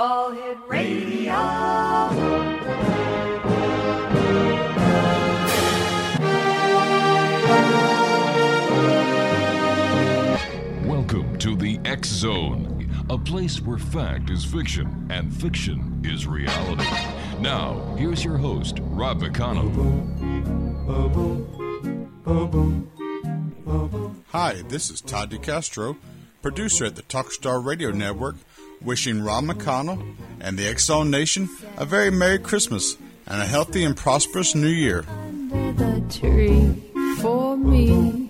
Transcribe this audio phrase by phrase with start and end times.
[0.00, 1.32] All Hit Radio.
[10.86, 16.86] Welcome to the X Zone, a place where fact is fiction and fiction is reality.
[17.40, 19.74] Now, here's your host, Rob McConnell.
[24.28, 25.96] Hi, this is Todd DeCastro,
[26.40, 28.36] producer at the Talkstar Radio Network,
[28.82, 33.84] wishing Rob McConnell and the X Zone Nation a very Merry Christmas and a healthy
[33.84, 35.04] and prosperous New Year.
[35.08, 36.74] under the tree
[37.20, 38.27] for me.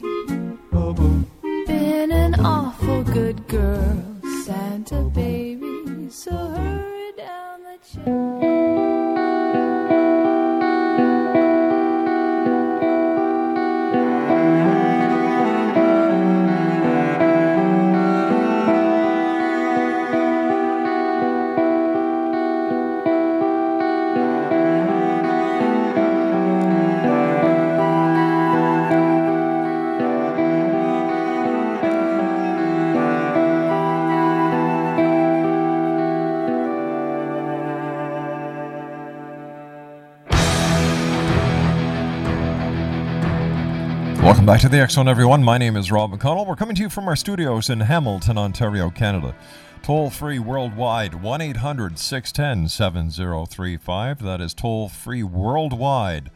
[44.29, 45.43] Welcome back to the Zone, everyone.
[45.43, 46.47] My name is Rob McConnell.
[46.47, 49.35] We're coming to you from our studios in Hamilton, Ontario, Canada.
[49.83, 54.23] Toll free worldwide, 1 800 610 7035.
[54.23, 56.31] That is toll free worldwide,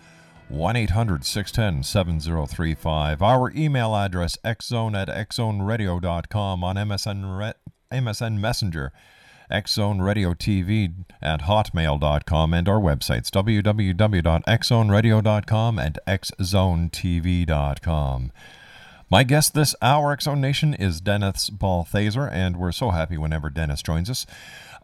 [0.49, 3.21] 1 800 610 7035.
[3.21, 7.53] Our email address, xzone at xzoneradio.com on MSN, Re-
[7.93, 8.91] MSN Messenger,
[9.53, 18.33] xzoneradiotv at hotmail.com, and our websites, www.xzoneradio.com and xzonetv.com.
[19.11, 23.83] My guest this hour, Zone Nation, is Dennis Balthaser, and we're so happy whenever Dennis
[23.83, 24.25] joins us.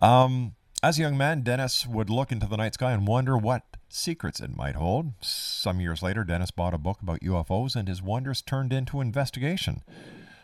[0.02, 3.62] Um, as a young man, Dennis would look into the night sky and wonder what
[3.88, 5.12] secrets it might hold.
[5.22, 9.82] Some years later, Dennis bought a book about UFOs, and his wonders turned into investigation.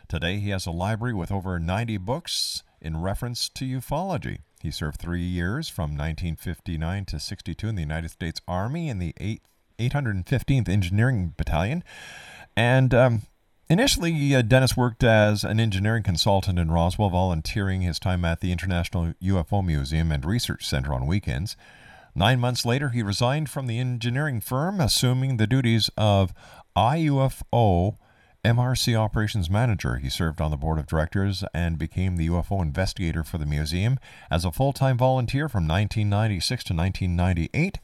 [0.07, 4.39] Today, he has a library with over 90 books in reference to ufology.
[4.61, 9.13] He served three years from 1959 to 62 in the United States Army in the
[9.19, 9.41] 8th,
[9.79, 11.83] 815th Engineering Battalion.
[12.55, 13.21] And um,
[13.69, 18.51] initially, uh, Dennis worked as an engineering consultant in Roswell, volunteering his time at the
[18.51, 21.57] International UFO Museum and Research Center on weekends.
[22.15, 26.33] Nine months later, he resigned from the engineering firm, assuming the duties of
[26.77, 27.97] IUFO
[28.45, 29.95] MRC operations manager.
[29.97, 33.97] He served on the board of directors and became the UFO investigator for the museum
[34.29, 37.79] as a full time volunteer from 1996 to 1998,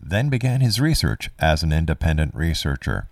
[0.00, 3.08] then began his research as an independent researcher.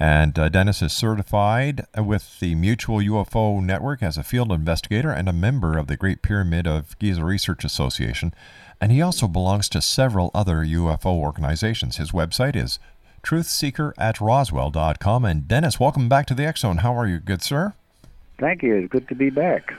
[0.00, 5.28] And uh, Dennis is certified with the Mutual UFO Network as a field investigator and
[5.28, 8.34] a member of the Great Pyramid of Giza Research Association.
[8.80, 11.98] And he also belongs to several other UFO organizations.
[11.98, 12.80] His website is
[13.22, 15.24] truthseeker at roswell.com.
[15.24, 16.78] And Dennis, welcome back to the X Zone.
[16.78, 17.74] How are you, good sir?
[18.38, 18.74] Thank you.
[18.76, 19.74] It's good to be back.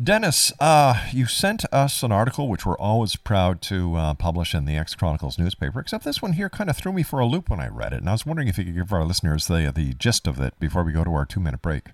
[0.00, 4.64] Dennis, uh, you sent us an article which we're always proud to uh, publish in
[4.64, 7.50] the X Chronicles newspaper, except this one here kind of threw me for a loop
[7.50, 7.98] when I read it.
[8.00, 10.58] And I was wondering if you could give our listeners the, the gist of it
[10.60, 11.86] before we go to our two minute break.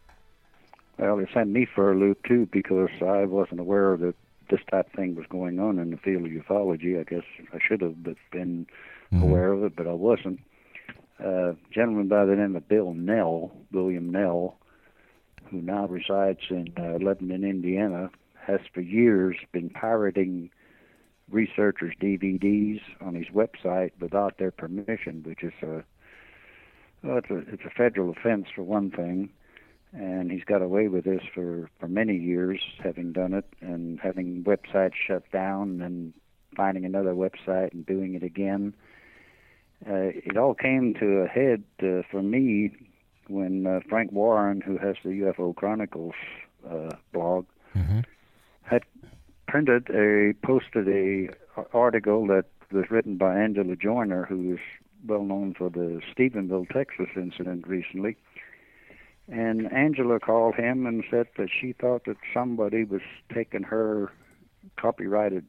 [0.99, 4.15] Well, it sent me for a loop too because I wasn't aware that
[4.51, 7.01] this type of thing was going on in the field of ufology.
[7.01, 7.97] I guess I should have
[8.31, 8.67] been
[9.13, 9.23] Mm-hmm.
[9.23, 10.41] aware of it, but I wasn't.
[11.21, 14.59] A gentleman by the name of Bill Knell, William Knell,
[15.51, 20.51] who now resides in uh, Lebanon, Indiana, has for years been pirating
[21.31, 25.85] researchers' DVDs on his website without their permission, which is a
[27.03, 29.31] well, it's a it's a federal offense for one thing,
[29.93, 34.43] and he's got away with this for for many years, having done it and having
[34.45, 36.13] websites shut down and
[36.57, 38.75] finding another website and doing it again.
[39.87, 42.71] Uh, it all came to a head uh, for me
[43.29, 46.15] when uh, Frank Warren, who has the UFO Chronicles
[46.69, 47.47] uh, blog,
[48.63, 48.83] had
[49.47, 51.29] printed a posted a
[51.73, 54.61] article that was written by Angela Joiner, who is
[55.07, 58.17] well known for the Stephenville, Texas incident recently.
[59.29, 63.01] And Angela called him and said that she thought that somebody was
[63.33, 64.13] taking her
[64.77, 65.47] copyrighted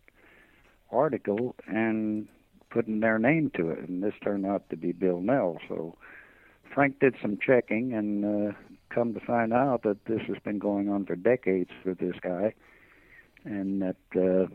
[0.92, 2.28] article and
[2.75, 5.60] putting their name to it, and this turned out to be Bill Knell.
[5.69, 5.95] So
[6.74, 8.54] Frank did some checking and uh,
[8.89, 12.54] come to find out that this has been going on for decades with this guy,
[13.45, 14.54] and that uh,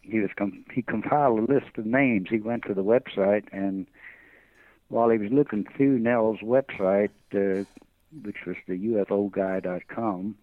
[0.00, 2.28] he was com- he compiled a list of names.
[2.30, 3.88] He went to the website, and
[4.86, 7.64] while he was looking through Knell's website, uh,
[8.22, 10.36] which was the UFOguy.com,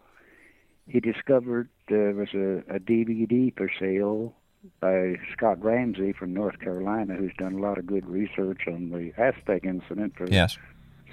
[0.90, 4.34] he discovered there was a, a DVD for sale
[4.80, 9.12] by Scott Ramsey from North Carolina, who's done a lot of good research on the
[9.18, 10.58] Aztec incident for Yes.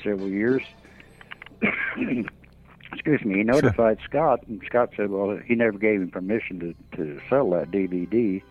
[0.02, 0.62] several years.
[2.93, 3.37] Excuse me.
[3.38, 7.50] He notified Scott, and Scott said, "Well, he never gave him permission to to sell
[7.50, 8.43] that DVD."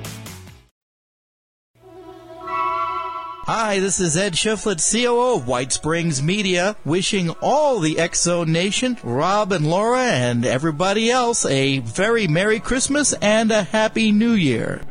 [3.53, 8.49] Hi, this is Ed Schifflet, COO of White Springs Media, wishing all the X Zone
[8.49, 14.31] Nation, Rob and Laura, and everybody else a very Merry Christmas and a Happy New
[14.31, 14.81] Year.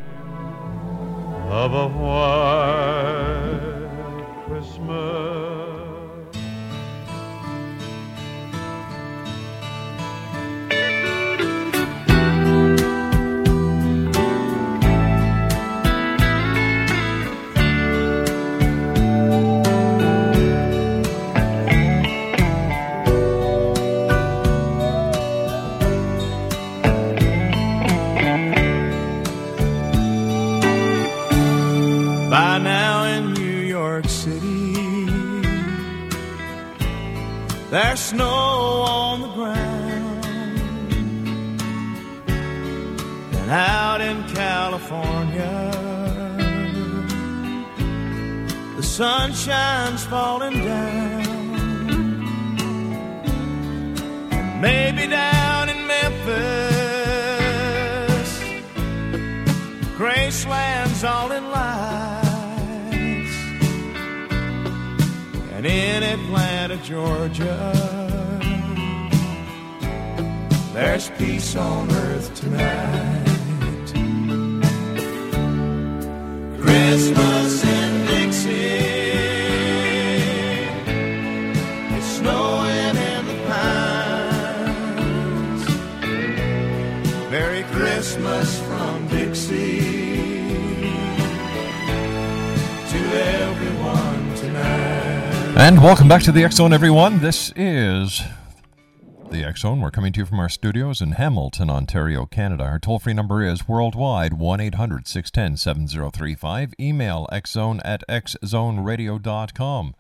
[1.49, 1.89] of a
[37.71, 40.25] there's snow on the ground.
[43.37, 45.71] And out in California,
[48.77, 51.31] the sunshine's falling down.
[54.61, 56.41] Maybe down in Memphis,
[59.97, 61.50] Graceland's all in
[65.63, 67.71] And in Atlanta, Georgia,
[70.73, 73.27] there's peace on earth tonight.
[76.63, 78.90] Christmas in Dixie.
[95.71, 97.21] And welcome back to the Zone, everyone.
[97.21, 98.23] This is
[99.31, 99.81] the Zone.
[99.81, 102.65] We're coming to you from our studios in Hamilton, Ontario, Canada.
[102.65, 106.75] Our toll free number is worldwide 1 800 610 7035.
[106.81, 109.95] Email xzone at xzoneradio.com.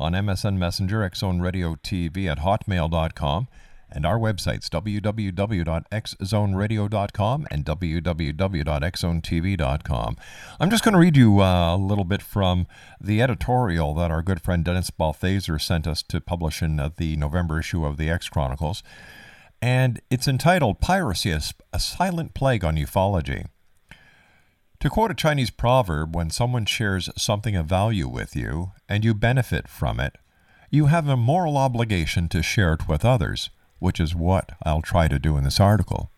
[0.00, 3.48] On MSN Messenger, Xzone Radio TV at hotmail.com.
[3.94, 10.16] And our websites, www.xzoneradio.com and www.xzonetv.com.
[10.58, 12.66] I'm just going to read you uh, a little bit from
[13.00, 17.14] the editorial that our good friend Dennis Balthaser sent us to publish in uh, the
[17.16, 18.82] November issue of the X Chronicles.
[19.62, 21.40] And it's entitled Piracy, a,
[21.72, 23.46] a Silent Plague on Ufology.
[24.80, 29.14] To quote a Chinese proverb, when someone shares something of value with you and you
[29.14, 30.18] benefit from it,
[30.68, 33.50] you have a moral obligation to share it with others
[33.84, 36.10] which is what I'll try to do in this article.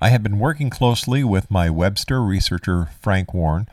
[0.00, 3.68] I have been working closely with my Webster researcher Frank Warren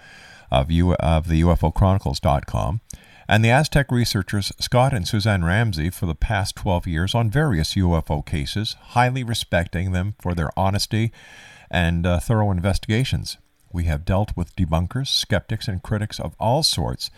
[0.52, 2.82] of, U- of the UFOchronicles.com
[3.30, 7.76] and the Aztec researchers Scott and Suzanne Ramsey for the past 12 years on various
[7.76, 11.14] UFO cases, highly respecting them for their honesty
[11.72, 13.38] and uh, thorough investigations.
[13.72, 17.10] We have dealt with debunkers, skeptics, and critics of all sorts,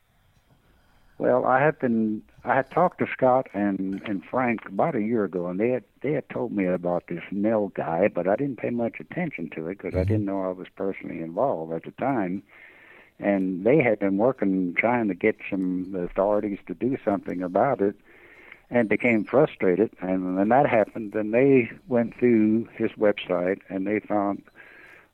[1.18, 2.22] Well, I have been.
[2.42, 5.84] I had talked to Scott and and Frank about a year ago, and they had
[6.02, 9.68] they had told me about this Knell guy, but I didn't pay much attention to
[9.68, 10.08] it because I mm-hmm.
[10.08, 12.42] didn't know I was personally involved at the time
[13.18, 17.94] and they had been working trying to get some authorities to do something about it
[18.70, 19.90] and became frustrated.
[20.00, 24.42] And when that happened then they went through his website and they found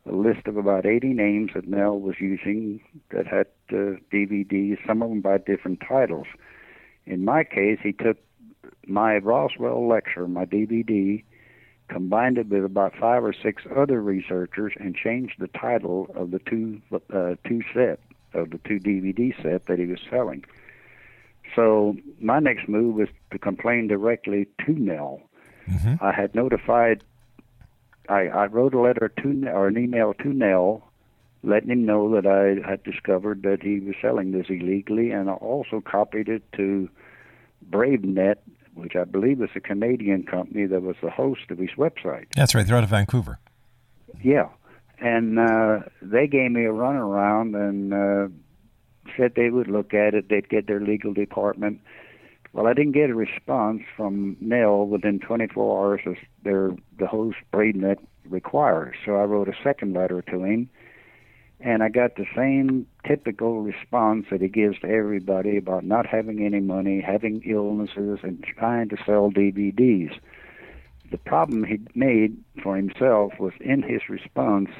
[0.06, 2.80] a list of about 80 names that Knell was using
[3.10, 6.26] that had uh, DVDs some of them by different titles.
[7.06, 8.16] In my case he took
[8.86, 11.22] my Roswell lecture my DVD
[11.90, 16.38] combined it with about five or six other researchers and changed the title of the
[16.38, 16.80] two
[17.12, 18.00] uh, two set
[18.32, 20.44] of the two DVD set that he was selling.
[21.56, 25.20] So my next move was to complain directly to Knell.
[25.68, 26.02] Mm-hmm.
[26.02, 27.02] I had notified.
[28.08, 30.88] I, I wrote a letter to or an email to Knell,
[31.42, 35.34] letting him know that I had discovered that he was selling this illegally, and I
[35.34, 36.88] also copied it to
[37.68, 38.36] BraveNet
[38.74, 42.26] which I believe is a Canadian company that was the host of his website.
[42.34, 42.66] That's right.
[42.66, 43.38] They're out of Vancouver.
[44.22, 44.48] Yeah.
[44.98, 48.28] And uh, they gave me a runaround and uh,
[49.16, 50.28] said they would look at it.
[50.28, 51.80] They'd get their legal department.
[52.52, 57.36] Well, I didn't get a response from Knell within 24 hours as their, the host
[57.52, 57.98] BraveNet
[58.28, 58.96] requires.
[59.06, 60.68] So I wrote a second letter to him
[61.62, 66.44] and I got the same typical response that he gives to everybody about not having
[66.44, 70.18] any money, having illnesses, and trying to sell DVDs.
[71.10, 74.70] The problem he made for himself was in his response,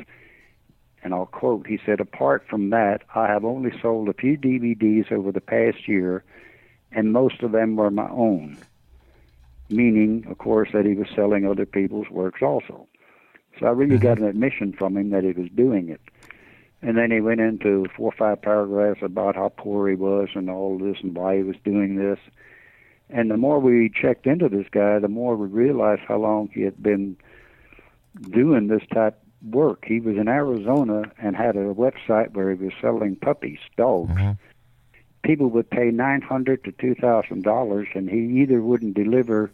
[1.02, 5.12] and I'll quote, he said, Apart from that, I have only sold a few DVDs
[5.12, 6.25] over the past year,
[6.92, 8.56] and most of them were my own.
[9.68, 12.88] Meaning, of course, that he was selling other people's works also.
[13.58, 14.02] So I really mm-hmm.
[14.02, 16.00] got an admission from him that he was doing it.
[16.82, 20.49] And then he went into four or five paragraphs about how poor he was and
[20.49, 22.18] all this and why he was doing this.
[23.10, 26.62] And the more we checked into this guy, the more we realized how long he
[26.62, 27.16] had been
[28.30, 29.18] doing this type
[29.50, 29.84] work.
[29.87, 34.12] He was in Arizona and had a website where he was selling puppies, dogs.
[34.12, 34.32] Mm-hmm.
[35.22, 39.50] people would pay nine hundred to two thousand dollars, and he either wouldn't deliver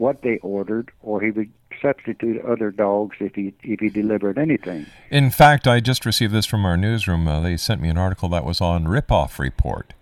[0.00, 4.86] what they ordered, or he would substitute other dogs if he if he delivered anything.
[5.10, 7.28] In fact, I just received this from our newsroom.
[7.28, 9.94] Uh, they sent me an article that was on Ripoff Report.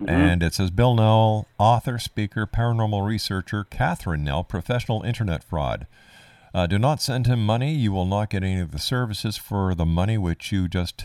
[0.00, 0.08] Mhm.
[0.10, 5.86] And it says Bill Knell, author, speaker, paranormal researcher, Catherine Knell, professional internet fraud.
[6.54, 7.74] Uh, do not send him money.
[7.74, 11.04] You will not get any of the services for the money which you just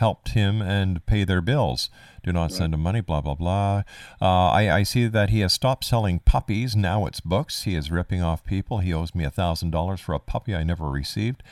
[0.00, 1.90] helped him and pay their bills.
[2.24, 3.82] Do not send him money, blah, blah, blah.
[4.20, 6.74] Uh, I, I see that he has stopped selling puppies.
[6.74, 7.64] Now it's books.
[7.64, 8.78] He is ripping off people.
[8.78, 11.42] He owes me a $1,000 for a puppy I never received.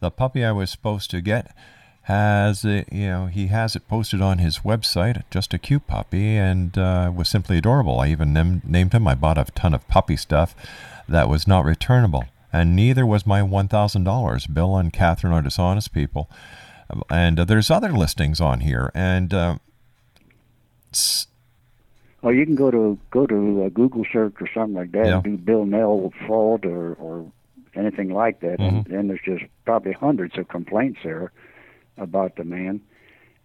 [0.00, 1.54] The puppy I was supposed to get
[2.02, 6.36] has it, you know he has it posted on his website just a cute puppy
[6.36, 9.88] and uh, was simply adorable i even nam- named him i bought a ton of
[9.88, 10.54] puppy stuff
[11.08, 16.30] that was not returnable and neither was my $1000 bill and catherine are dishonest people
[17.10, 19.56] and uh, there's other listings on here and uh,
[22.22, 25.14] Or you can go to go to a Google search or something like that, Yeah.
[25.16, 27.30] and do Bill Knell fraud or or
[27.74, 31.30] anything like that, and, then there's just probably hundreds of complaints there
[31.98, 32.80] about the man.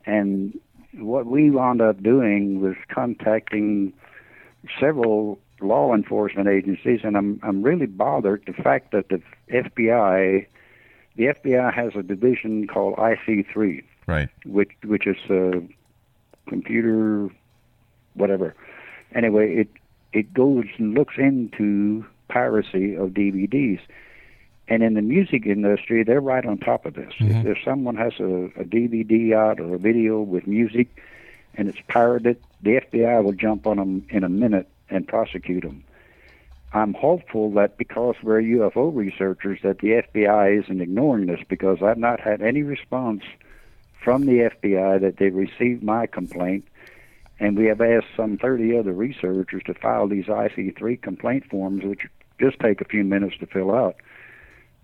[0.05, 0.57] And
[0.93, 3.91] what we wound up doing was contacting
[4.79, 9.21] several law enforcement agencies, and I'm I'm really bothered the fact that the
[9.51, 10.47] FBI,
[11.15, 15.61] the FBI has a division called IC3, right which which is a
[16.47, 17.29] computer
[18.13, 18.55] whatever.
[19.13, 19.69] Anyway, it
[20.13, 23.79] it goes and looks into piracy of DVDs.
[24.67, 27.13] And in the music industry, they're right on top of this.
[27.19, 30.87] If, if someone has a, a DVD out or a video with music
[31.55, 35.83] and it's pirated, the FBI will jump on them in a minute and prosecute them.
[36.73, 41.97] I'm hopeful that because we're UFO researchers that the FBI isn't ignoring this because I've
[41.97, 43.23] not had any response
[44.03, 46.65] from the FBI that they received my complaint
[47.41, 52.05] and we have asked some 30 other researchers to file these IC3 complaint forms, which
[52.39, 53.95] just take a few minutes to fill out.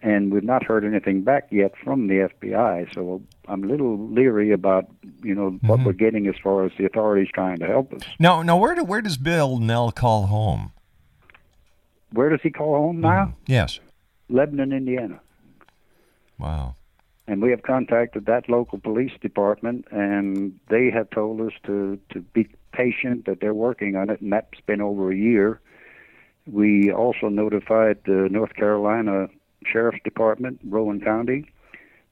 [0.02, 4.52] And we've not heard anything back yet from the FBI, so I'm a little leery
[4.52, 4.88] about,
[5.24, 5.86] you know, what mm-hmm.
[5.86, 8.02] we're getting as far as the authorities trying to help us.
[8.20, 10.72] now now where do, where does bill knell call home
[12.12, 13.34] Where does he call home now?
[13.46, 13.80] yes
[14.30, 15.20] Lebanon, Indiana.
[16.38, 16.76] wow
[17.28, 22.22] and we have contacted that local police department and they have told us to to
[22.22, 25.60] be patient that they're working on it and that's been over a year
[26.46, 29.28] we also notified the north carolina
[29.66, 31.46] sheriff's department rowan county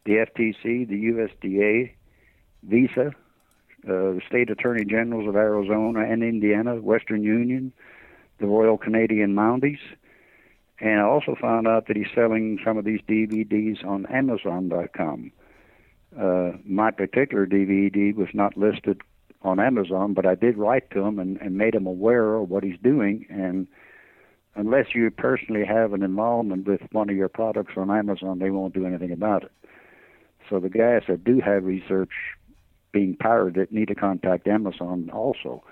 [0.05, 1.91] the ftc the usda
[2.63, 3.07] visa
[3.87, 7.71] uh, the state attorney generals of arizona and indiana western union
[8.39, 9.79] the royal canadian mounties
[10.79, 15.31] and I also found out that he's selling some of these DVDs on Amazon.com.
[16.19, 19.01] Uh, my particular DVD was not listed
[19.41, 22.63] on Amazon, but I did write to him and, and made him aware of what
[22.63, 23.25] he's doing.
[23.29, 23.67] And
[24.55, 28.73] unless you personally have an involvement with one of your products on Amazon, they won't
[28.73, 29.51] do anything about it.
[30.49, 32.11] So the guys that do have research
[32.91, 35.63] being pirated need to contact Amazon also.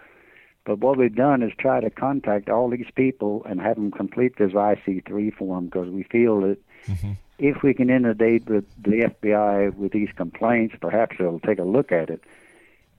[0.66, 4.38] But what we've done is try to contact all these people and have them complete
[4.38, 7.12] this IC3 form because we feel that mm-hmm.
[7.38, 11.92] if we can inundate with the FBI with these complaints, perhaps they'll take a look
[11.92, 12.24] at it.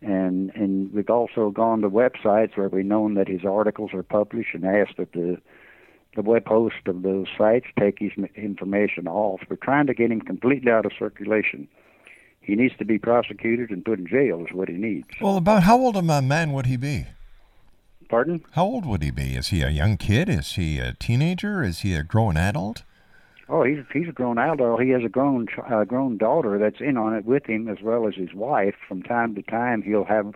[0.03, 4.55] And and we've also gone to websites where we've known that his articles are published
[4.55, 5.41] and asked that the
[6.15, 9.41] the web host of those sites take his information off.
[9.49, 11.67] We're trying to get him completely out of circulation.
[12.43, 15.09] He needs to be prosecuted and put in jail is what he needs.
[15.19, 17.07] well about how old of a man would he be
[18.15, 18.45] Pardon?
[18.53, 21.81] how old would he be is he a young kid is he a teenager is
[21.81, 22.85] he a grown adult
[23.49, 24.81] Oh, he's he's a grown adult.
[24.83, 28.09] He has a grown uh, grown daughter that's in on it with him, as well
[28.09, 28.75] as his wife.
[28.89, 30.35] From time to time, he'll have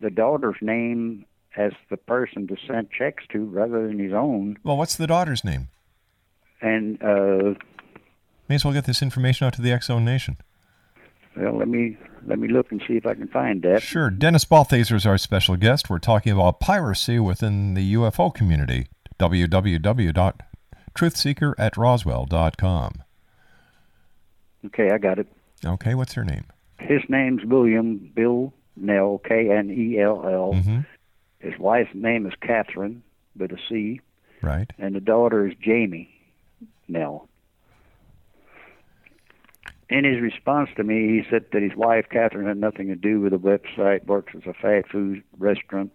[0.00, 4.58] the daughter's name as the person to send checks to, rather than his own.
[4.64, 5.68] well what's the daughter's name
[6.60, 7.54] And uh,
[8.48, 10.36] may as well get this information out to the zone nation
[11.36, 13.82] well, let me let me look and see if I can find that.
[13.82, 14.10] Sure.
[14.10, 15.88] Dennis Balthaser is our special guest.
[15.90, 18.86] We're talking about piracy within the UFO community.
[19.18, 22.92] www.truthseeker at roswell.com.
[24.66, 25.26] Okay, I got it.
[25.64, 26.44] Okay, what's her name?
[26.78, 30.52] His name's William Bill Knell, K N E L L.
[30.54, 30.80] Mm-hmm.
[31.40, 33.02] His wife's name is Catherine,
[33.36, 34.00] with a C,
[34.40, 34.70] Right.
[34.78, 36.08] and the daughter is Jamie
[36.88, 37.28] Knell.
[39.90, 43.20] In his response to me, he said that his wife, Catherine, had nothing to do
[43.20, 45.92] with the website, works as a fast food restaurant,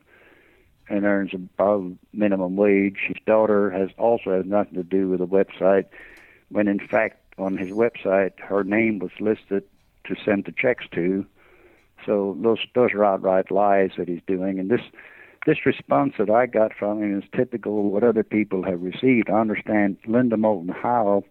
[0.89, 2.97] and earns above minimum wage.
[3.08, 5.86] His daughter has also has nothing to do with the website,
[6.49, 9.63] when in fact on his website her name was listed
[10.06, 11.25] to send the checks to
[12.06, 14.82] So those those are outright lies that he's doing, and this
[15.45, 19.30] this response that I got from him is typical of what other people have received.
[19.30, 21.23] I understand Linda Moulton Howe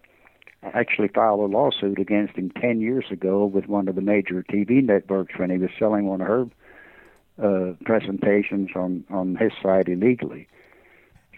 [0.63, 4.83] actually filed a lawsuit against him 10 years ago with one of the major TV
[4.83, 6.47] networks when he was selling one of her
[7.41, 10.47] uh, presentations on, on his site illegally.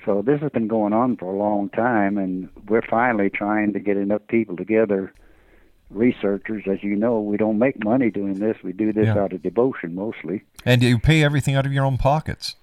[0.06, 3.80] So this has been going on for a long time, and we're finally trying to
[3.80, 5.14] get enough people together,
[5.92, 6.64] researchers.
[6.68, 8.58] As you know, we don't make money doing this.
[8.64, 9.20] We do this Yeah.
[9.20, 10.42] out of devotion mostly.
[10.66, 12.56] And you pay everything out of your own pockets.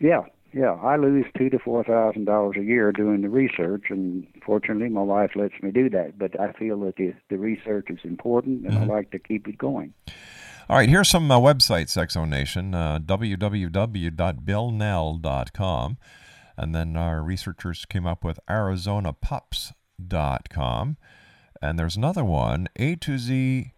[0.00, 0.72] Yeah, yeah.
[0.72, 5.02] I lose two to four thousand dollars a year doing the research, and fortunately, my
[5.02, 6.18] wife lets me do that.
[6.18, 9.56] But I feel that the the research is important, and I like to keep it
[9.58, 9.94] going.
[10.68, 12.74] All right, here's some uh, websites, X Zone Nation.
[12.74, 15.96] Uh, www.billknell.com.
[16.56, 20.96] And then our researchers came up with arizonapups.com.
[21.60, 23.74] And there's another one, A to Z,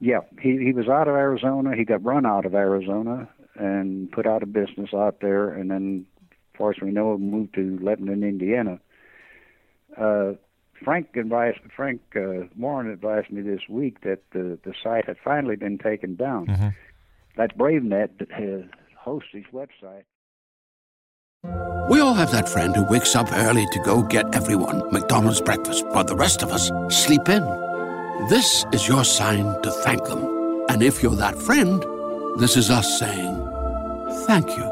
[0.00, 1.76] Yeah, he he was out of Arizona.
[1.76, 6.06] He got run out of Arizona and put out of business out there, and then,
[6.30, 8.80] as far as we know, moved to Lebanon, Indiana.
[9.96, 10.32] Uh,
[10.84, 15.56] Frank advised Frank uh, Warren advised me this week that the the site had finally
[15.56, 16.74] been taken down.
[17.36, 18.62] That's BraveNet that has
[18.98, 20.04] hosts his website.
[21.90, 25.84] We all have that friend who wakes up early to go get everyone McDonald's breakfast,
[25.88, 27.42] while the rest of us sleep in.
[28.28, 30.64] This is your sign to thank them.
[30.68, 31.82] And if you're that friend,
[32.38, 33.34] this is us saying
[34.26, 34.71] thank you.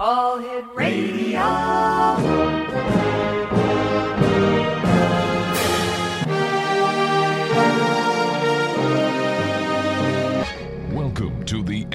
[0.01, 2.58] All Hit Radio.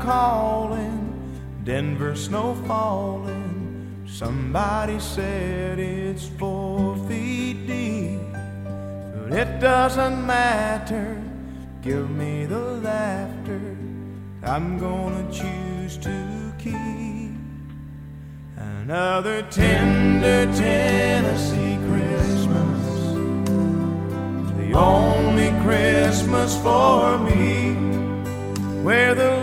[0.00, 1.14] Calling,
[1.64, 4.04] Denver snow falling.
[4.06, 8.20] Somebody said it's four feet deep.
[9.14, 11.22] But it doesn't matter.
[11.82, 13.76] Give me the laughter.
[14.42, 17.36] I'm gonna choose to keep
[18.56, 22.82] another tender Tennessee Christmas.
[24.56, 27.74] The only Christmas for me.
[28.82, 29.37] Where the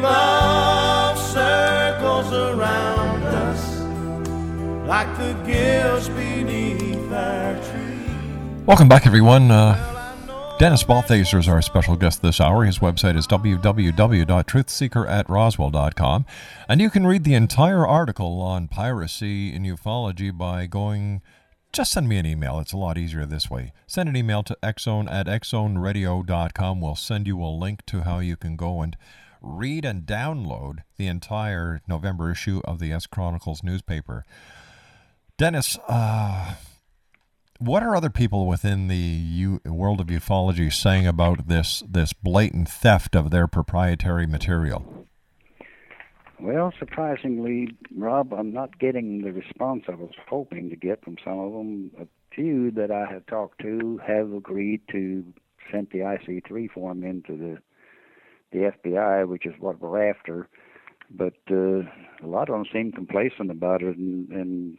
[4.95, 7.99] like the gifts beneath our tree.
[8.65, 9.51] Welcome back, everyone.
[9.51, 12.63] Uh, Dennis Balthaser is our special guest this hour.
[12.63, 16.25] His website is www.truthseekeratroswell.com.
[16.69, 21.21] and you can read the entire article on piracy in ufology by going.
[21.73, 22.61] Just send me an email.
[22.61, 23.73] It's a lot easier this way.
[23.85, 26.79] Send an email to xzone at xzoneradio.com.
[26.79, 28.95] We'll send you a link to how you can go and
[29.41, 34.23] read and download the entire November issue of the X Chronicles newspaper.
[35.37, 36.55] Dennis, uh,
[37.59, 42.69] what are other people within the U- world of ufology saying about this this blatant
[42.69, 45.07] theft of their proprietary material?
[46.39, 51.39] Well, surprisingly, Rob, I'm not getting the response I was hoping to get from some
[51.39, 51.91] of them.
[51.99, 55.25] A few that I have talked to have agreed to
[55.69, 57.57] send the IC3 form into the
[58.53, 60.47] the FBI, which is what we're after.
[61.11, 61.81] But uh,
[62.23, 64.77] a lot of them seem complacent about it, and, and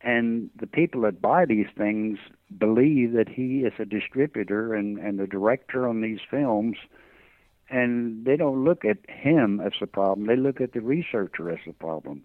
[0.00, 2.18] and the people that buy these things
[2.56, 6.76] believe that he is a distributor and and the director on these films.
[7.70, 11.58] And they don't look at him as the problem; they look at the researcher as
[11.66, 12.22] the problem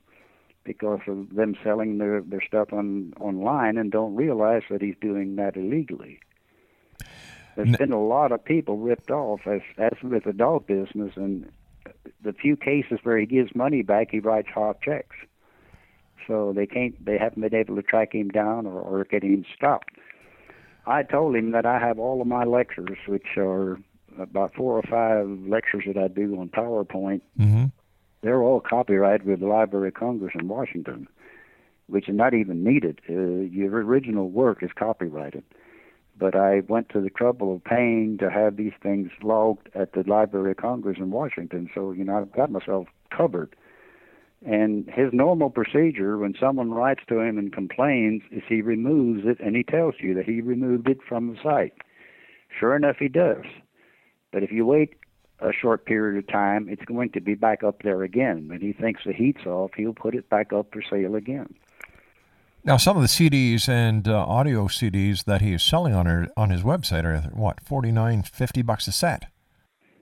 [0.64, 5.36] because of them selling their, their stuff on online and don't realize that he's doing
[5.36, 6.20] that illegally.
[7.56, 11.52] There's been a lot of people ripped off as as with adult business and
[12.24, 15.16] the few cases where he gives money back he writes hot checks.
[16.28, 19.46] So they can't they haven't been able to track him down or, or get him
[19.56, 19.90] stopped.
[20.86, 23.80] I told him that I have all of my lectures, which are
[24.20, 27.66] about four or five lectures that I do on PowerPoint Mm-hmm.
[28.22, 31.08] they're all copyrighted with the Library of Congress in Washington,
[31.88, 33.02] which is not even needed.
[33.10, 35.44] Uh, your original work is copyrighted.
[36.18, 40.04] But I went to the trouble of paying to have these things logged at the
[40.06, 43.56] Library of Congress in Washington, so you know I've got myself covered.
[44.46, 49.40] And his normal procedure when someone writes to him and complains is he removes it
[49.40, 51.74] and he tells you that he removed it from the site.
[52.60, 53.46] Sure enough, he does.
[54.32, 54.96] But if you wait
[55.40, 58.48] a short period of time, it's going to be back up there again.
[58.50, 61.54] When he thinks the heat's off, he'll put it back up for sale again.
[62.66, 66.28] Now, some of the CDs and uh, audio CDs that he is selling on her,
[66.38, 69.26] on his website are what forty nine, fifty bucks a set.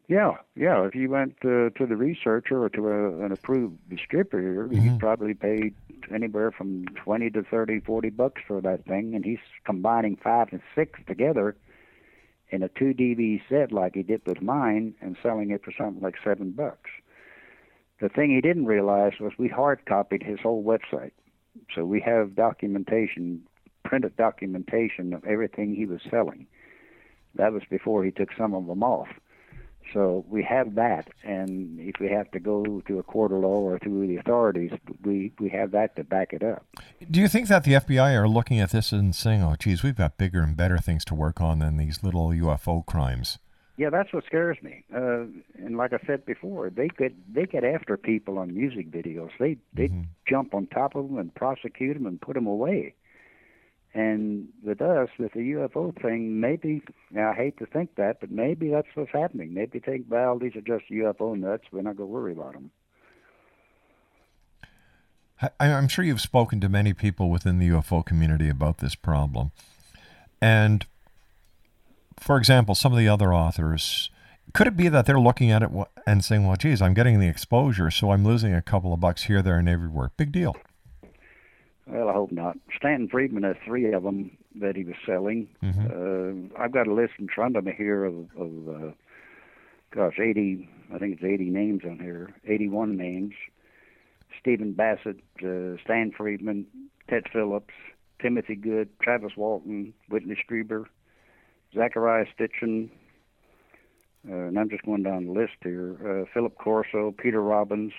[0.07, 0.85] Yeah, yeah.
[0.85, 4.83] If you went uh, to the researcher or to a, an approved distributor, Mhm.
[4.83, 5.71] you'd probably pay
[6.13, 10.61] anywhere from twenty to thirty, forty bucks for that thing, and he's combining five and
[10.75, 11.55] six together
[12.49, 16.03] in a two DVD set like he did with mine, and selling it for something
[16.03, 16.91] like seven bucks.
[18.01, 21.11] The thing he didn't realize was we hard copied his whole website,
[21.75, 23.41] so we have documentation,
[23.83, 26.47] printed documentation of everything he was selling.
[27.35, 29.07] That was before he took some of them off.
[29.93, 33.59] So we have that, and if we have to go to a court of law
[33.61, 34.71] or through the authorities,
[35.03, 36.65] we we have that to back it up.
[37.09, 39.97] Do you think that the FBI are looking at this and saying, "Oh, geez, we've
[39.97, 43.37] got bigger and better things to work on than these little UFO crimes"?
[43.77, 44.83] Yeah, that's what scares me.
[44.93, 49.31] Uh, and like I said before, they get they get after people on music videos.
[49.39, 49.89] They they
[50.27, 52.93] jump on top of them and prosecute them and put them away.
[53.93, 56.81] And with us, with the UFO thing, maybe
[57.11, 59.53] now I hate to think that, but maybe that's what's happening.
[59.53, 61.65] Maybe think, well, these are just UFO nuts.
[61.71, 62.71] We're not going to worry about them.
[65.41, 69.51] I, I'm sure you've spoken to many people within the UFO community about this problem,
[70.39, 70.85] and
[72.21, 74.09] for example, some of the other authors,
[74.53, 75.69] could it be that they're looking at it
[76.05, 79.23] and saying, "Well, geez, I'm getting the exposure, so I'm losing a couple of bucks
[79.23, 80.11] here, there, and everywhere.
[80.17, 80.55] Big deal."
[81.87, 82.57] Well, I hope not.
[82.77, 85.49] Stanton Friedman has three of them that he was selling.
[85.61, 88.91] Uh, I've got a list in front of me here of, of uh,
[89.91, 93.33] gosh, 80, I think it's 80 names on here, 81 names.
[94.39, 96.65] Stephen Bassett, uh, Stan Friedman,
[97.09, 97.73] Ted Phillips,
[98.21, 100.85] Timothy Good, Travis Walton, Whitley Strieber,
[101.75, 102.89] Zecharia Sitchin,
[104.29, 105.95] uh, and I'm just going down the list here.
[106.21, 107.93] Uh, Philip Corso, Peter Robbins,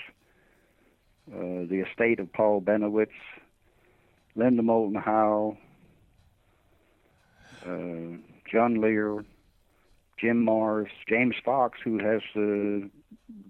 [1.33, 3.09] uh, the estate of Paul Bennewitz,
[4.35, 5.57] Linda Moulton Howe,
[7.67, 8.17] uh,
[8.51, 9.25] John Lear,
[10.19, 12.91] Jim Marrs, James Fox, who has the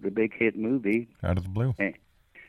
[0.03, 1.75] the big hit movie, Out of the blue.
[1.79, 1.95] and,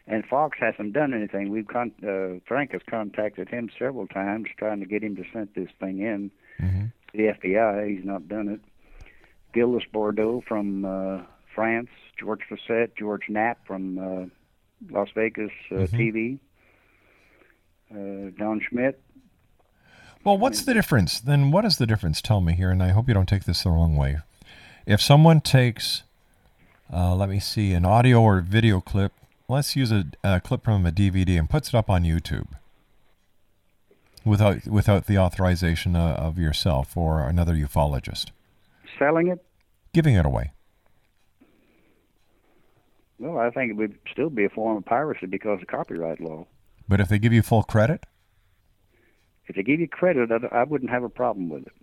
[0.08, 1.50] and Fox hasn't done anything.
[1.50, 5.50] We've con- uh, Frank has contacted him several times trying to get him to send
[5.56, 6.32] this thing in
[7.14, 7.96] to the FBI.
[7.96, 8.60] He's not done it.
[9.54, 11.22] Gildas Bourdais from uh,
[11.54, 14.26] France, George Fawcett, George Knapp from uh,
[14.92, 16.40] Las Vegas uh, TV,
[17.92, 19.02] uh, Don Schmitt.
[20.24, 21.20] Well, what's the difference?
[21.20, 22.22] Then what is the difference?
[22.22, 24.18] Tell me here, and I hope you don't take this the wrong way.
[24.86, 26.04] If someone takes,
[26.92, 29.12] uh, let me see, an audio or video clip,
[29.48, 32.48] let's use a, a clip from a DVD and puts it up on YouTube
[34.26, 38.28] without without the authorization uh, of yourself or another ufologist,
[39.00, 39.44] Selling it?
[39.94, 40.52] giving it away.
[43.20, 46.46] Well, I think it would still be a form of piracy because of copyright law.
[46.88, 48.06] But if they give you full credit,
[49.48, 51.74] If they give you credit, I, I wouldn't have a problem with it.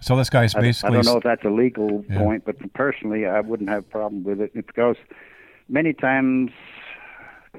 [0.00, 2.18] so this guy's I, I don't know if that's a legal Yeah.
[2.18, 4.96] point, but personally, I wouldn't have a problem with it because
[5.68, 6.50] many times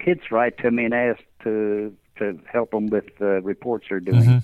[0.04, 4.24] kids write to me and ask to to help them with uh, reports they're doing,
[4.30, 4.44] Mhm.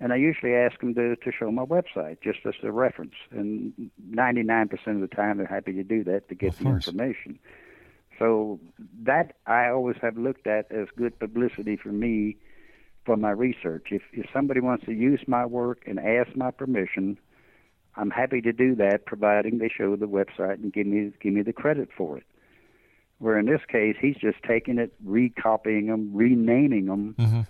[0.00, 3.14] and I usually ask them to to show my website just as a reference.
[3.30, 7.38] And 99% of the time, they're happy to do that to get the information.
[8.18, 8.60] So
[9.02, 12.36] that I always have looked at as good publicity for me
[13.04, 13.86] for my research.
[13.90, 17.18] If if somebody wants to use my work and ask my permission,
[17.96, 21.42] I'm happy to do that, providing they show the website and give me give me
[21.42, 22.24] the credit for it.
[23.20, 27.46] Where in this case, he's just taking it, recopying them, renaming them, Mhm.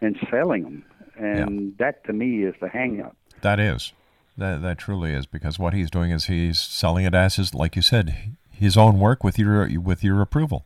[0.00, 0.84] and selling them,
[1.16, 3.16] and that to me is the hang up.
[3.42, 3.92] that is
[4.36, 7.76] that that truly is because what he's doing is he's selling it as his, like
[7.76, 8.14] you said,
[8.50, 10.64] his own work with your with your approval.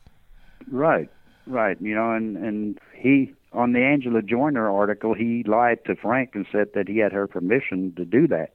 [0.71, 1.11] Right,
[1.47, 1.77] right.
[1.81, 6.47] You know, and and he on the Angela Joiner article, he lied to Frank and
[6.53, 8.53] said that he had her permission to do that,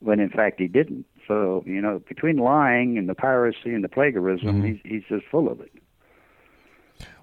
[0.00, 1.06] when in fact he didn't.
[1.28, 4.66] So you know, between lying and the piracy and the plagiarism, Mhm.
[4.66, 5.72] he's he's just full of it.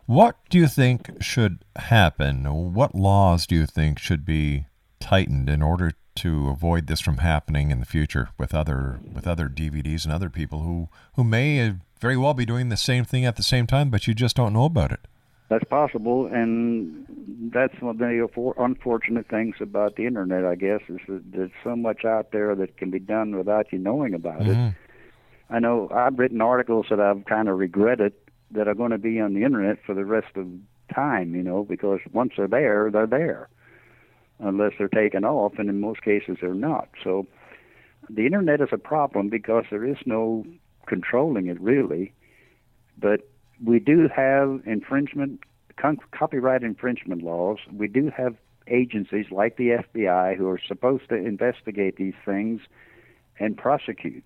[0.06, 2.44] What do you think should happen?
[2.74, 4.66] What laws do you think should be
[5.00, 9.48] tightened in order to avoid this from happening in the future with other with other
[9.48, 13.36] DVDs and other people who who may very well be doing the same thing at
[13.36, 15.02] the same time, but you just don't know about it?
[15.50, 17.06] That's possible, and
[17.52, 21.52] that's one of the unfor- unfortunate things about the internet, I guess, is that there's
[21.64, 24.56] so much out there that can be done without you knowing about it.
[24.56, 24.76] Mhm.
[25.50, 28.14] I know I've written articles that I've kind of regretted
[28.52, 30.48] that are going to be on the internet for the rest of
[30.94, 33.50] time, you know, because once they're there, they're there,
[34.38, 36.90] unless they're taken off, and in most cases they're not.
[37.04, 37.26] So
[38.08, 40.46] the internet is a problem because there is no
[40.86, 42.14] controlling it really,
[43.00, 43.22] but
[43.63, 45.41] we do have infringement,
[45.78, 47.58] con- copyright infringement laws.
[47.72, 48.36] We do have
[48.67, 52.62] agencies like the FBI who are supposed to investigate these things
[53.39, 54.24] and prosecute.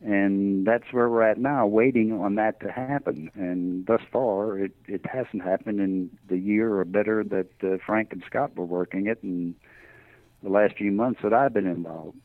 [0.00, 3.30] And that's where we're at now, waiting on that to happen.
[3.34, 8.12] And thus far, it, it hasn't happened in the year or better that uh, Frank
[8.12, 9.56] and Scott were working it, and
[10.42, 12.16] the last few months that I've been involved.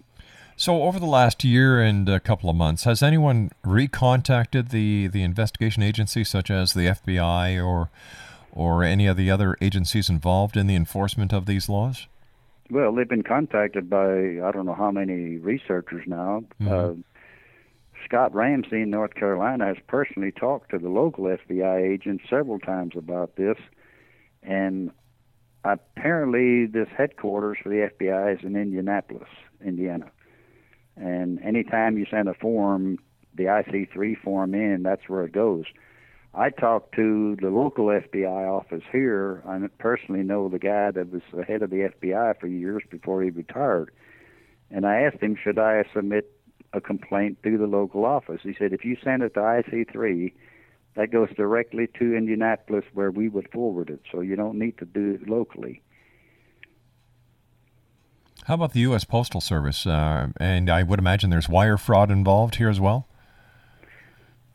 [0.55, 5.23] So over the last year and a couple of months, has anyone recontacted the the
[5.23, 7.89] investigation agency, such as the FBI or
[8.51, 12.07] or any of the other agencies involved in the enforcement of these laws?
[12.69, 16.43] Well, they've been contacted by I don't know how many researchers now.
[16.65, 16.93] Uh,
[18.05, 22.93] Scott Ramsey in North Carolina has personally talked to the local FBI agents several times
[22.95, 23.57] about this,
[24.43, 24.91] and
[25.63, 29.29] apparently this headquarters for the FBI is in Indianapolis,
[29.65, 30.11] Indiana.
[30.95, 32.99] And anytime you send a form,
[33.35, 35.65] the IC3 form in, that's where it goes.
[36.35, 39.43] I talked to the local FBI office here.
[39.47, 43.21] I personally know the guy that was the head of the FBI for years before
[43.21, 43.91] he retired.
[44.71, 46.31] And I asked him, should I submit
[46.73, 48.41] a complaint through the local office?
[48.41, 50.33] He said, if you send it to IC3,
[50.95, 54.01] that goes directly to Indianapolis where we would forward it.
[54.11, 55.83] So you don't need to do it locally.
[58.45, 59.03] How about the U.S.
[59.03, 59.85] Postal Service?
[59.85, 63.07] Uh, and I would imagine there's wire fraud involved here as well.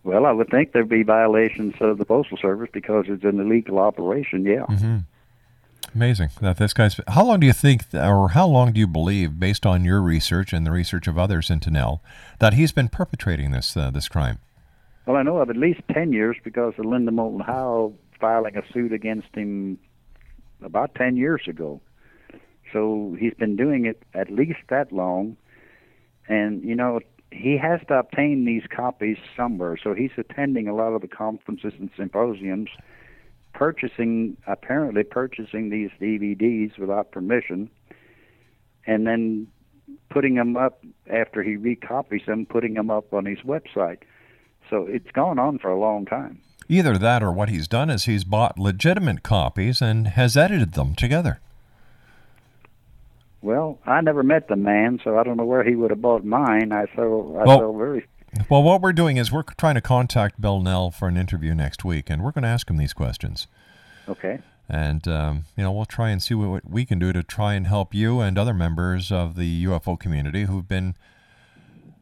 [0.04, 3.78] Well, I would think there'd be violations of the Postal Service because it's an illegal
[3.78, 4.66] operation, yeah.
[4.66, 4.98] Mm-hmm.
[5.94, 7.00] Amazing that this guy's.
[7.08, 10.52] How long do you think, or how long do you believe, based on your research
[10.52, 12.02] and the research of others in Knell,
[12.40, 14.38] that he's been perpetrating this uh, this crime?
[15.06, 18.72] Well, I know of at least 10 years because of Linda Moulton Howe filing a
[18.72, 19.78] suit against him
[20.62, 21.80] about 10 years ago.
[22.72, 25.36] So he's been doing it at least that long.
[26.28, 27.00] And, you know,
[27.30, 29.76] he has to obtain these copies somewhere.
[29.82, 32.70] So he's attending a lot of the conferences and symposiums,
[33.54, 37.70] purchasing, apparently purchasing these DVDs without permission,
[38.86, 39.46] and then
[40.10, 43.98] putting them up after he recopies them, putting them up on his website.
[44.70, 46.40] So it's gone on for a long time.
[46.68, 50.94] Either that or what he's done is he's bought legitimate copies and has edited them
[50.94, 51.40] together.
[53.40, 56.24] Well, I never met the man, so I don't know where he would have bought
[56.24, 56.72] mine.
[56.72, 58.06] I feel I Well- feel very
[58.50, 61.84] Well, what we're doing is we're trying to contact Bill Knell for an interview next
[61.84, 63.46] week, and we're going to ask him these questions.
[64.08, 64.40] okay.
[64.70, 67.66] And, um, you know, we'll try and see what we can do to try and
[67.66, 70.94] help you and other members of the UFO community who've been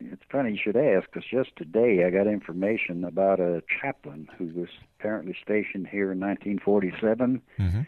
[0.00, 4.46] It's funny you should ask, because just today I got information about a chaplain who
[4.54, 7.42] was apparently stationed here in 1947.
[7.58, 7.80] Mm-hmm.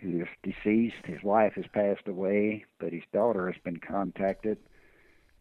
[0.00, 1.04] He was deceased.
[1.04, 4.58] His wife has passed away, but his daughter has been contacted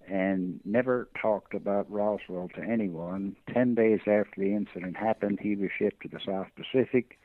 [0.07, 3.35] and never talked about Roswell to anyone.
[3.53, 7.17] Ten days after the incident happened, he was shipped to the South Pacific,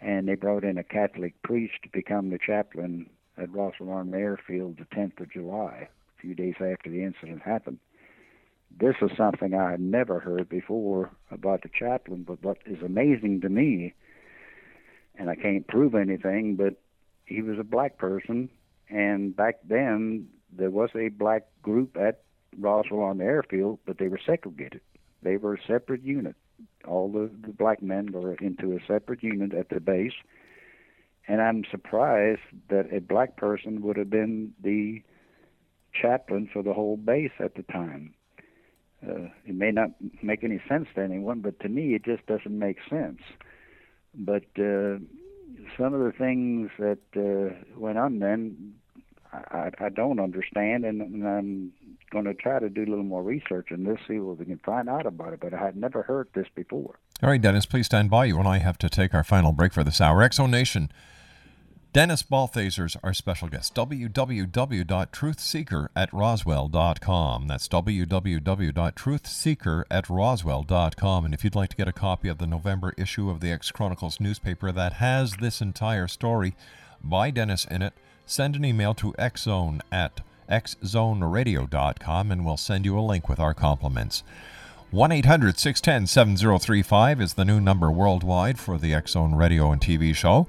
[0.00, 4.78] and they brought in a Catholic priest to become the chaplain at Roswell Army Airfield
[4.78, 7.78] the 10th of July, a few days after the incident happened.
[8.78, 13.40] This is something I had never heard before about the chaplain, but what is amazing
[13.40, 13.94] to me,
[15.16, 16.74] and I can't prove anything, but
[17.24, 18.50] he was a black person,
[18.88, 22.22] and back then there was a black group at
[22.58, 24.80] Roswell on the airfield, but they were segregated.
[25.22, 26.36] They were a separate unit.
[26.86, 30.12] All the, the black men were into a separate unit at the base,
[31.26, 32.40] and I'm surprised
[32.70, 35.02] that a black person would have been the
[35.92, 38.14] chaplain for the whole base at the time.
[39.06, 39.90] Uh, it may not
[40.22, 43.20] make any sense to anyone, but to me, it just doesn't make sense.
[44.14, 44.98] But uh,
[45.76, 48.74] some of the things that uh, went on then,
[49.32, 51.72] I, I don't understand, and, and I'm
[52.08, 54.58] going to try to do a little more research on this, see what we can
[54.58, 55.40] find out about it.
[55.40, 56.98] But I had never heard this before.
[57.22, 58.26] All right, Dennis, please stand by.
[58.26, 60.28] You and I have to take our final break for this hour.
[60.28, 60.90] Exo Nation.
[61.94, 63.74] Dennis Balthaser's our special guest.
[63.74, 67.48] www.truthseeker at roswell.com.
[67.48, 71.24] That's www.truthseeker at roswell.com.
[71.24, 73.70] And if you'd like to get a copy of the November issue of the X
[73.70, 76.54] Chronicles newspaper that has this entire story
[77.02, 77.94] by Dennis in it,
[78.26, 83.54] send an email to xzone at xzoneradio.com and we'll send you a link with our
[83.54, 84.22] compliments.
[84.90, 90.14] 1 800 610 7035 is the new number worldwide for the Zone Radio and TV
[90.14, 90.46] show.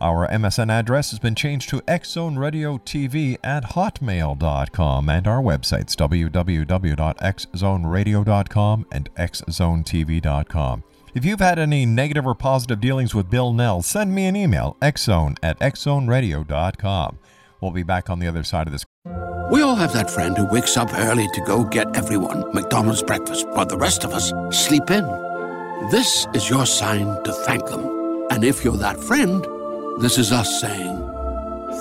[0.00, 9.14] Our MSN address has been changed to xzoneradiotv at hotmail.com and our websites www.xzoneradio.com and
[9.14, 10.82] xzonetv.com.
[11.14, 14.76] If you've had any negative or positive dealings with Bill Knell, send me an email,
[14.82, 17.18] xzone at xzoneradio.com.
[17.60, 18.84] We'll be back on the other side of this.
[19.50, 23.46] We all have that friend who wakes up early to go get everyone McDonald's breakfast,
[23.50, 25.04] while the rest of us sleep in.
[25.90, 28.26] This is your sign to thank them.
[28.30, 29.46] And if you're that friend,
[30.00, 30.96] this is us saying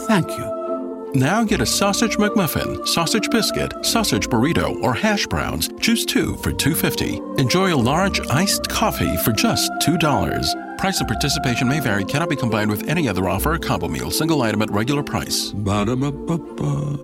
[0.07, 1.11] thank you.
[1.15, 5.69] Now get a sausage McMuffin, sausage biscuit, sausage burrito, or hash browns.
[5.79, 7.39] Choose two for $2.50.
[7.39, 10.64] Enjoy a large iced coffee for just $2.
[10.77, 14.11] Price and participation may vary, cannot be combined with any other offer or combo meal,
[14.11, 15.51] single item at regular price.
[15.51, 16.97] Ba-da-ba-ba-ba.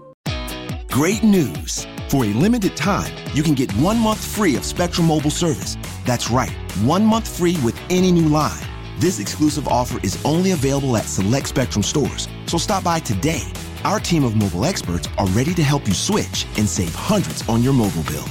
[0.89, 1.87] Great news!
[2.09, 5.77] For a limited time, you can get one month free of Spectrum Mobile service.
[6.05, 6.51] That's right,
[6.83, 8.61] one month free with any new line.
[8.99, 13.41] This exclusive offer is only available at select Spectrum stores, so stop by today.
[13.85, 17.63] Our team of mobile experts are ready to help you switch and save hundreds on
[17.63, 18.27] your mobile bill.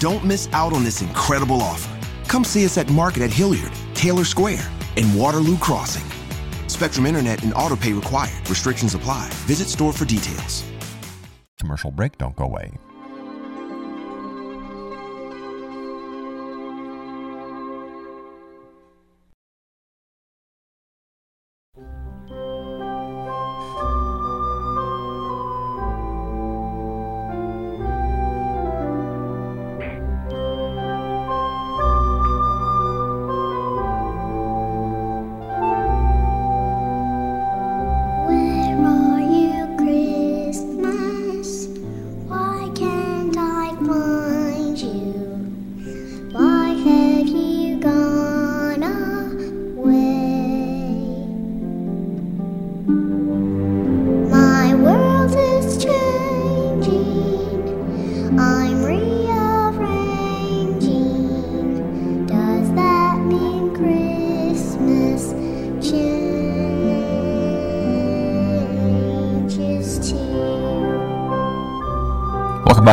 [0.00, 1.96] Don't miss out on this incredible offer.
[2.26, 4.68] Come see us at Market at Hilliard, Taylor Square,
[5.00, 6.04] and Waterloo Crossing.
[6.68, 8.48] Spectrum Internet and auto pay required.
[8.48, 9.28] Restrictions apply.
[9.46, 10.62] Visit store for details.
[11.58, 12.72] Commercial break, don't go away.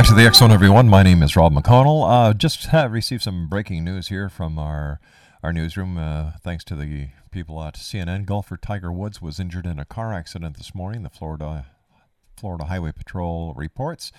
[0.08, 0.88] To the Zone, everyone.
[0.88, 2.10] My name is Rob McConnell.
[2.10, 5.02] Uh, just received some breaking news here from our
[5.44, 5.98] our newsroom.
[5.98, 10.14] Uh, thanks to the people at CNN, golfer Tiger Woods was injured in a car
[10.14, 11.04] accident this morning.
[11.04, 11.66] The Florida
[12.38, 14.14] Florida Highway Patrol reports.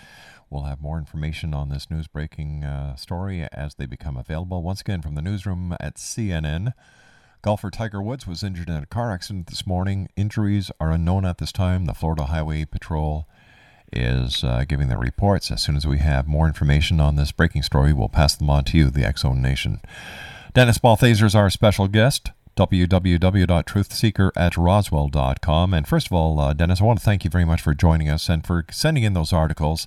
[0.51, 4.62] We'll have more information on this news breaking uh, story as they become available.
[4.62, 6.74] Once again, from the newsroom at CNN.
[7.41, 10.09] Golfer Tiger Woods was injured in a car accident this morning.
[10.16, 11.86] Injuries are unknown at this time.
[11.86, 13.26] The Florida Highway Patrol
[13.93, 15.51] is uh, giving their reports.
[15.51, 18.64] As soon as we have more information on this breaking story, we'll pass them on
[18.64, 19.80] to you, the Zone Nation.
[20.55, 22.30] Dennis Balthaser is our special guest.
[22.57, 25.74] www.truthseeker at roswell.com.
[25.74, 28.09] And first of all, uh, Dennis, I want to thank you very much for joining
[28.09, 29.86] us and for sending in those articles.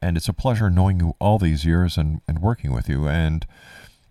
[0.00, 3.08] And it's a pleasure knowing you all these years and, and working with you.
[3.08, 3.46] And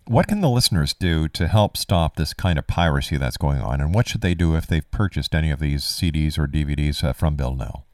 [0.06, 3.80] what can the listeners do to help stop this kind of piracy that's going on?
[3.80, 7.12] And what should they do if they've purchased any of these CDs or DVDs uh,
[7.12, 7.86] from Bill Knell?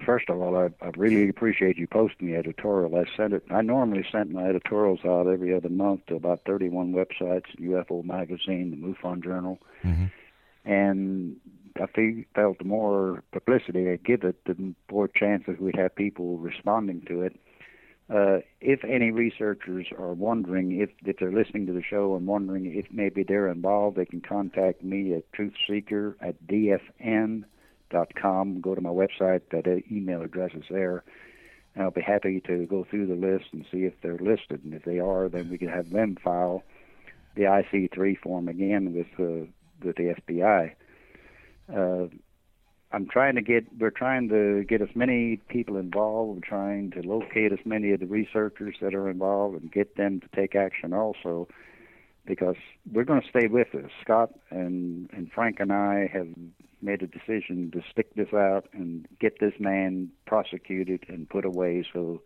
[0.00, 2.96] First of all, I, I really appreciate you posting the editorial.
[2.96, 3.44] I sent it.
[3.50, 8.70] I normally sent my editorials out every other month to about 31 websites: UFO Magazine,
[8.70, 9.58] the MUFON Journal,
[10.64, 11.36] and
[11.80, 16.38] I fe- felt the more publicity I give it, the more chances we'd have people
[16.38, 17.36] responding to it.
[18.12, 22.66] Uh, if any researchers are wondering if, if they're listening to the show and wondering
[22.66, 26.34] if maybe they're involved, they can contact me at truthseeker at
[27.90, 28.60] dfn.com.
[28.60, 31.04] Go to my website, that uh, email address is there.
[31.74, 34.62] And I'll be happy to go through the list and see if they're listed.
[34.64, 36.62] And if they are, then we can have them file
[37.34, 39.46] the IC3 form again with, uh,
[39.84, 40.72] with the FBI.
[41.74, 42.08] Uh,
[42.92, 46.36] I'm trying to get we're trying to get as many people involved.
[46.36, 50.20] We're trying to locate as many of the researchers that are involved and get them
[50.20, 51.48] to take action also
[52.26, 52.56] because
[52.92, 53.90] we're going to stay with this.
[54.02, 56.28] Scott and and Frank and I have
[56.82, 61.84] made a decision to stick this out and get this man prosecuted and put away
[61.92, 62.20] so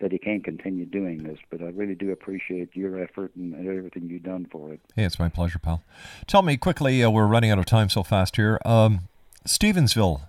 [0.00, 1.38] that he can't continue doing this.
[1.50, 4.80] But I really do appreciate your effort and everything you've done for it.
[4.94, 5.82] Hey, it's my pleasure, pal.
[6.26, 8.60] Tell me quickly, uh, we're running out of time so fast here.
[8.64, 9.08] Um,
[9.46, 10.28] Stephenville,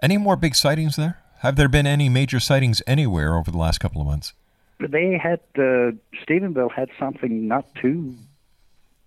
[0.00, 1.18] any more big sightings there?
[1.40, 4.32] Have there been any major sightings anywhere over the last couple of months?
[4.78, 5.92] They had uh,
[6.24, 8.14] Stephenville had something not too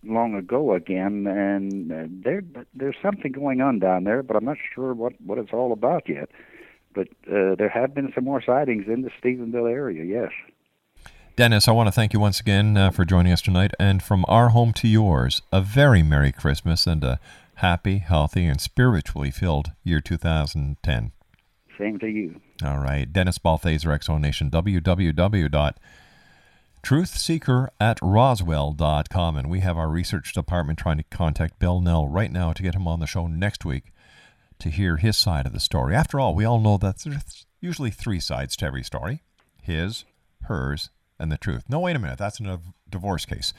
[0.05, 2.43] long ago again, and uh, there
[2.73, 6.07] there's something going on down there, but I'm not sure what what it's all about
[6.07, 6.29] yet.
[6.93, 10.03] But uh, there have been some more sightings in the Stephenville area.
[10.03, 10.31] Yes.
[11.35, 13.71] Dennis, I want to thank you once again uh, for joining us tonight.
[13.77, 17.19] And from our home to yours, a very Merry Christmas and a
[17.55, 21.11] happy, healthy, and spiritually filled year 2010.
[21.77, 22.39] Same to you.
[22.63, 23.11] All right.
[23.11, 24.49] Dennis Balthaser, Exo Nation,
[26.85, 29.37] www.truthseeker at roswell.com.
[29.37, 32.75] And we have our research department trying to contact Bill Knell right now to get
[32.75, 33.91] him on the show next week
[34.59, 35.95] to hear his side of the story.
[35.95, 39.23] After all, we all know that there's usually three sides to every story
[39.61, 40.05] his,
[40.43, 41.63] hers, and the truth.
[41.67, 42.19] No, wait a minute.
[42.19, 43.51] That's a divorce case.